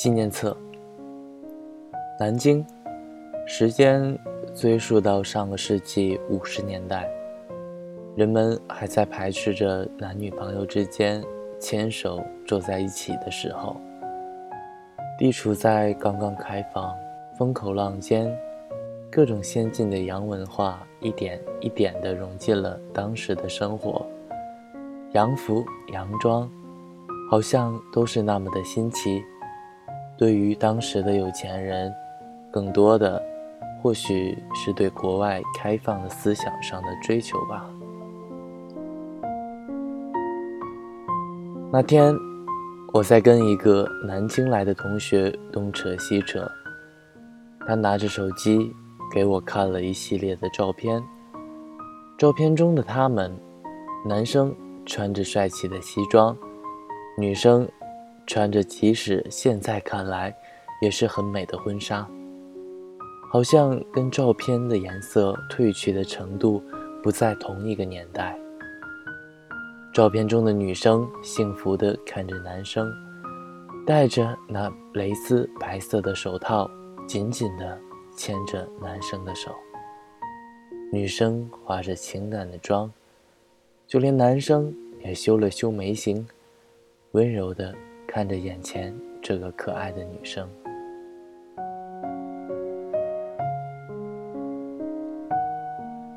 [0.00, 0.56] 纪念册。
[2.18, 2.64] 南京，
[3.46, 4.18] 时间
[4.54, 7.06] 追溯到上个世纪五十年代，
[8.16, 11.22] 人们还在排斥着男女朋友之间
[11.58, 13.76] 牵手坐在一起的时候。
[15.18, 16.96] 地处在刚刚开放、
[17.36, 18.34] 风口浪尖，
[19.12, 24.06] 各种先进的洋文化一点一点地融进了当时的生活。
[25.12, 25.62] 洋服、
[25.92, 26.50] 洋装，
[27.30, 29.22] 好像都是那么的新奇。
[30.20, 31.90] 对于当时的有钱人。
[32.52, 33.22] 更多的，
[33.80, 37.64] 或许是对国外开放的思想上的追求吧。
[41.72, 42.12] 那天，
[42.92, 46.50] 我在跟一个南京来的同学东扯西扯，
[47.64, 48.74] 他拿着手机
[49.12, 51.00] 给我看了一系列的照片。
[52.18, 53.32] 照片中的他们，
[54.04, 54.52] 男生
[54.84, 56.36] 穿着帅气的西装，
[57.16, 57.68] 女生
[58.30, 60.32] 穿着即使现在看来
[60.80, 62.08] 也是很美的婚纱。
[63.32, 66.62] 好像跟照片的颜色褪去的程度
[67.02, 68.38] 不在同一个年代。
[69.92, 72.88] 照片中的女生幸福地看着男生，
[73.84, 76.70] 戴着那蕾丝白色的手套，
[77.08, 77.76] 紧紧地
[78.16, 79.50] 牵着男生的手。
[80.92, 82.92] 女生化着情感的妆，
[83.88, 86.24] 就连男生也修了修眉形，
[87.10, 87.74] 温柔地
[88.12, 90.44] 看着眼前这个可爱的女生。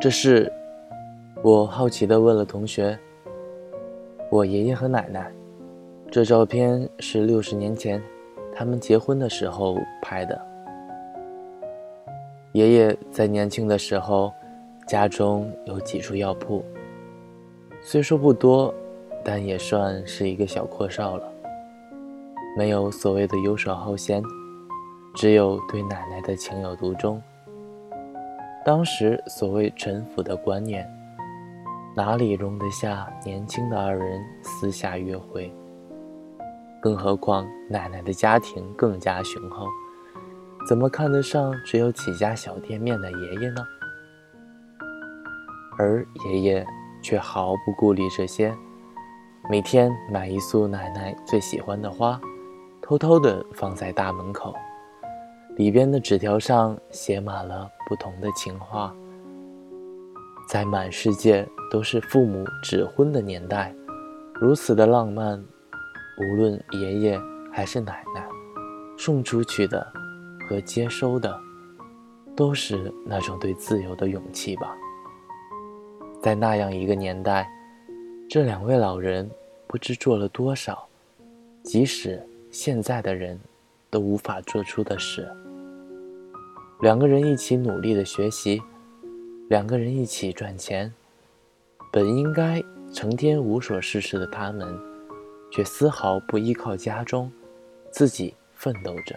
[0.00, 0.50] 这是，
[1.42, 2.98] 我好奇的问了同学
[4.32, 5.30] ：“我爷爷和奶奶，
[6.10, 8.02] 这照片是六十年前
[8.54, 10.40] 他们结婚的时候拍的。
[12.52, 14.32] 爷爷在年轻的时候，
[14.86, 16.64] 家中有几处药铺，
[17.82, 18.72] 虽说不多，
[19.22, 21.33] 但也算是一个小阔少了。
[22.56, 24.22] 没有所谓的游手好闲，
[25.14, 27.20] 只有对奶奶的情有独钟。”
[28.64, 30.88] 当时所谓陈腐的观念，
[31.94, 35.52] 哪里容得下年轻的二人私下约会？
[36.80, 39.66] 更何况奶奶的家庭更加雄厚，
[40.68, 43.62] 怎么看得上只有几家小店面的爷爷呢？
[45.76, 46.66] 而爷爷
[47.02, 48.54] 却毫不顾虑这些，
[49.50, 52.20] 每天买一束奶奶最喜欢的花，
[52.86, 54.54] 偷偷地放在大门口。
[55.56, 58.94] 里边的纸条上写满了不同的情话。
[60.46, 63.74] 在满世界都是父母指婚的年代，
[64.34, 65.42] 如此的浪漫，
[66.18, 67.18] 无论爷爷
[67.50, 68.28] 还是奶奶，
[68.98, 69.90] 送出去的
[70.46, 71.34] 和接收的，
[72.36, 74.76] 都是那种对自由的勇气吧。
[76.20, 77.48] 在那样一个年代，
[78.28, 79.30] 这两位老人
[79.66, 80.86] 不知做了多少，
[81.62, 82.22] 即使
[82.54, 83.36] 现在的人
[83.90, 85.28] 都无法做出的事。
[86.82, 88.62] 两个人一起努力的学习，
[89.48, 90.94] 两个人一起赚钱，
[91.90, 94.72] 本应该成天无所事事的他们，
[95.50, 97.28] 却丝毫不依靠家中，
[97.90, 99.16] 自己奋斗着。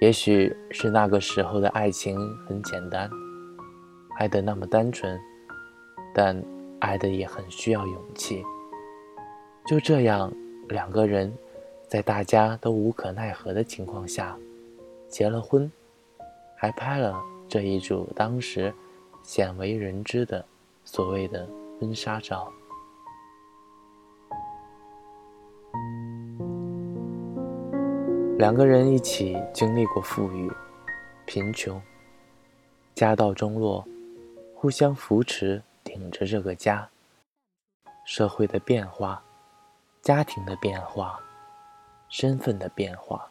[0.00, 2.16] 也许是那个时候的爱情
[2.46, 3.10] 很简单，
[4.20, 5.18] 爱的那么单纯，
[6.14, 6.40] 但
[6.78, 8.44] 爱的也很需要勇气。
[9.66, 10.32] 就这样，
[10.68, 11.32] 两个人
[11.88, 14.36] 在大家都无可奈何的情况下。
[15.08, 15.70] 结了婚，
[16.56, 17.16] 还拍了
[17.48, 18.74] 这一组当时
[19.22, 20.44] 鲜为人知的
[20.84, 22.52] 所谓的婚纱照。
[28.36, 30.50] 两个人一起经历过富裕、
[31.24, 31.80] 贫穷、
[32.94, 33.86] 家道中落，
[34.54, 36.88] 互相扶持，顶着这个家。
[38.04, 39.22] 社会的变化，
[40.06, 41.18] 家庭的变化，
[42.08, 43.28] 身份的变化。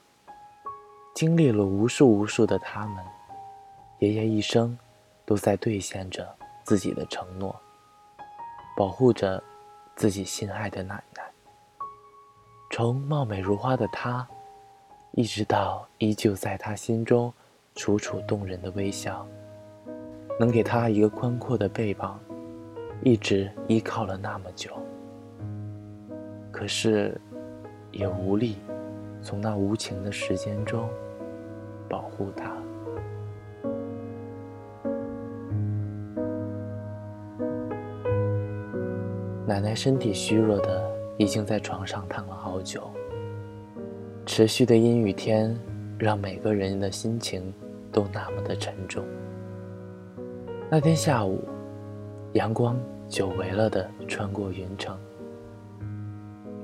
[1.13, 3.02] 经历了无数无数的他们，
[4.00, 4.78] 爷爷一生
[5.25, 6.35] 都在兑现着
[6.66, 7.56] 自己的承诺，
[8.76, 9.41] 保护着
[9.96, 11.23] 自己心爱的奶奶。
[12.72, 14.28] 从貌美如花的她，
[15.11, 17.34] 一直到依旧在他心中
[17.76, 19.26] 楚楚动人的微笑，
[20.38, 22.20] 能给他一个宽阔的背膀，
[23.02, 24.78] 一直依靠了那么久。
[26.57, 27.19] 可是，
[27.91, 28.55] 也无力
[29.22, 30.87] 从那无情的时间中。
[31.90, 32.55] 保护他。
[39.46, 42.90] 奶奶身体虚弱的，已经在床上躺了好久。
[44.25, 45.53] 持续的阴雨天，
[45.99, 47.53] 让每个人的心情
[47.91, 49.03] 都那么的沉重。
[50.69, 51.43] 那天下午，
[52.31, 52.79] 阳光
[53.09, 54.97] 久违了的穿过云层，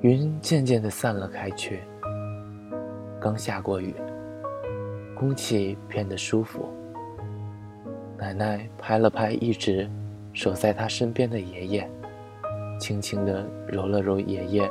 [0.01, 1.80] 云渐渐的散了开去，
[3.19, 3.94] 刚下过雨，
[5.15, 6.68] 空气变得舒服。
[8.18, 9.88] 奶奶拍了拍一直
[10.33, 11.88] 守在她身边的爷爷，
[12.80, 14.68] 轻轻地揉了揉爷爷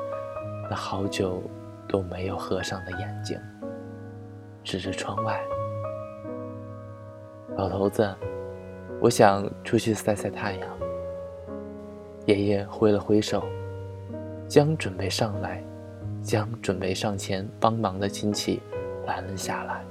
[0.68, 1.40] 那好久
[1.88, 3.38] 都没有合上的眼睛，
[4.64, 5.40] 指着窗外
[7.56, 8.12] ：“老头子，
[9.00, 10.68] 我想出去晒晒太阳。”
[12.26, 13.44] 爷爷挥了挥手，
[14.50, 15.64] 将准备上来。
[16.22, 18.60] 将准备上前帮忙的亲戚
[19.06, 19.82] 拦了下来，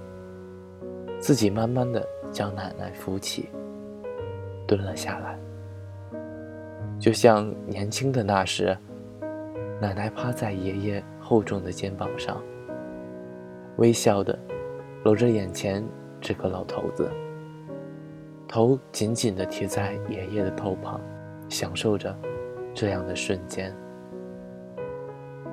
[1.19, 3.49] 自己慢慢的将奶奶扶起，
[4.67, 5.39] 蹲了下来，
[6.99, 8.77] 就像年轻的那时，
[9.81, 12.39] 奶奶趴在爷爷厚重的肩膀上，
[13.77, 14.37] 微笑的
[15.03, 15.83] 搂着眼前
[16.21, 17.09] 这个老头子，
[18.47, 21.01] 头紧紧的贴在爷爷的头旁，
[21.49, 22.15] 享受着
[22.75, 23.75] 这样的瞬间。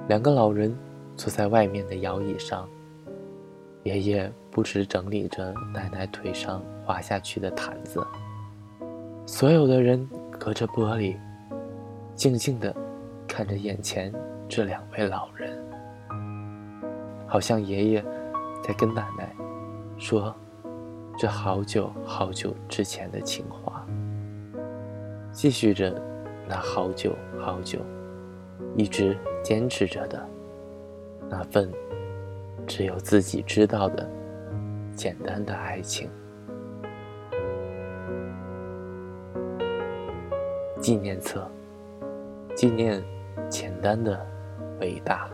[0.09, 0.77] 两个老人
[1.17, 2.69] 坐在外面的摇椅上，
[3.83, 8.07] 爷爷不时整理着奶奶腿上滑下去的毯子。
[9.27, 10.09] 所有的人
[10.39, 11.17] 隔着玻璃，
[12.15, 12.73] 静静地
[13.27, 14.13] 看着眼前
[14.49, 15.59] 这两位老人，
[17.27, 18.05] 好像爷爷
[18.63, 19.35] 在跟奶奶
[19.99, 20.33] 说
[21.19, 23.85] 这好久好久之前的情话，
[25.33, 26.01] 继续着
[26.49, 27.81] 那好久好久。
[28.77, 30.25] 一直坚持着的
[31.29, 31.73] 那份
[32.67, 34.09] 只有自己知道的
[34.95, 36.11] 简单的爱情。
[40.81, 41.51] 纪念册，
[42.55, 43.03] 纪念
[43.49, 44.25] 简单的
[44.81, 45.29] 伟大。